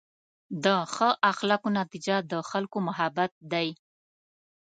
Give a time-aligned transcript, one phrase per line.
[0.63, 3.67] د ښه اخلاقو نتیجه د خلکو محبت دی.